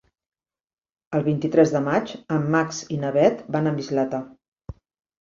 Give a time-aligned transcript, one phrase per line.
[1.17, 4.27] El vint-i-tres de maig en Max i na Bet van a Mislata.